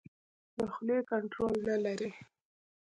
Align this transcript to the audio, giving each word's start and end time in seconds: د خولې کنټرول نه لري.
د 0.57 0.59
خولې 0.71 0.97
کنټرول 1.11 1.53
نه 1.67 1.75
لري. 1.85 2.11